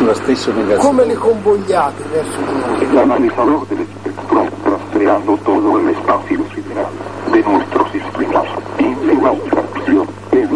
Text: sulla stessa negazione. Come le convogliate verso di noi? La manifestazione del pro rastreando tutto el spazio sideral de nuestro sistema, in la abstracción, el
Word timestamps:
sulla 0.00 0.14
stessa 0.14 0.50
negazione. 0.52 0.82
Come 0.82 1.04
le 1.04 1.14
convogliate 1.14 2.02
verso 2.10 2.38
di 2.38 2.58
noi? 2.58 2.92
La 2.94 3.04
manifestazione 3.04 3.86
del 4.02 4.14
pro 4.26 4.48
rastreando 4.62 5.38
tutto 5.42 5.78
el 5.78 5.94
spazio 6.00 6.44
sideral 6.54 6.90
de 7.30 7.42
nuestro 7.42 7.86
sistema, 7.92 8.42
in 8.78 9.22
la 9.22 9.28
abstracción, 9.28 10.06
el 10.30 10.48